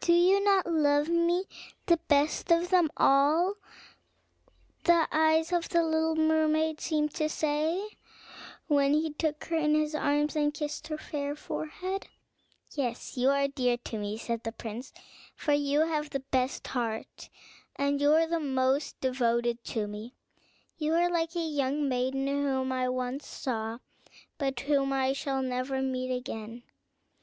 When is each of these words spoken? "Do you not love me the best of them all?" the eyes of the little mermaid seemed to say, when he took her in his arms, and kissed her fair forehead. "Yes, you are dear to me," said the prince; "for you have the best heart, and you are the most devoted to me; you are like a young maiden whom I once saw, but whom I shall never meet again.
"Do 0.00 0.12
you 0.12 0.44
not 0.44 0.66
love 0.70 1.08
me 1.08 1.46
the 1.86 1.96
best 1.96 2.52
of 2.52 2.68
them 2.68 2.90
all?" 2.98 3.54
the 4.84 5.08
eyes 5.10 5.54
of 5.54 5.70
the 5.70 5.82
little 5.82 6.14
mermaid 6.16 6.82
seemed 6.82 7.14
to 7.14 7.30
say, 7.30 7.82
when 8.66 8.92
he 8.92 9.14
took 9.14 9.42
her 9.46 9.56
in 9.56 9.74
his 9.74 9.94
arms, 9.94 10.36
and 10.36 10.52
kissed 10.52 10.88
her 10.88 10.98
fair 10.98 11.34
forehead. 11.34 12.08
"Yes, 12.72 13.16
you 13.16 13.30
are 13.30 13.48
dear 13.48 13.78
to 13.78 13.96
me," 13.96 14.18
said 14.18 14.42
the 14.44 14.52
prince; 14.52 14.92
"for 15.34 15.54
you 15.54 15.86
have 15.86 16.10
the 16.10 16.20
best 16.20 16.66
heart, 16.66 17.30
and 17.74 18.02
you 18.02 18.12
are 18.12 18.26
the 18.28 18.38
most 18.40 19.00
devoted 19.00 19.64
to 19.64 19.86
me; 19.86 20.14
you 20.76 20.92
are 20.92 21.08
like 21.10 21.34
a 21.36 21.40
young 21.40 21.88
maiden 21.88 22.26
whom 22.26 22.70
I 22.70 22.90
once 22.90 23.26
saw, 23.26 23.78
but 24.36 24.60
whom 24.60 24.92
I 24.92 25.14
shall 25.14 25.40
never 25.40 25.80
meet 25.80 26.14
again. 26.14 26.64